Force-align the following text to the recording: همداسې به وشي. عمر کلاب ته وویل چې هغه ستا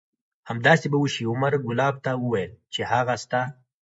همداسې 0.49 0.85
به 0.91 0.97
وشي. 1.03 1.23
عمر 1.31 1.53
کلاب 1.65 1.95
ته 2.05 2.11
وویل 2.23 2.51
چې 2.73 2.81
هغه 2.91 3.13
ستا 3.23 3.41